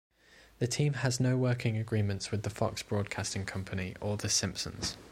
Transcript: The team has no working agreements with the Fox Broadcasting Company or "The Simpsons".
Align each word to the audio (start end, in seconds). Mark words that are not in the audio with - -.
The 0.57 0.65
team 0.65 0.93
has 0.93 1.19
no 1.19 1.37
working 1.37 1.77
agreements 1.77 2.31
with 2.31 2.41
the 2.41 2.49
Fox 2.49 2.81
Broadcasting 2.81 3.45
Company 3.45 3.95
or 4.01 4.17
"The 4.17 4.29
Simpsons". 4.29 4.97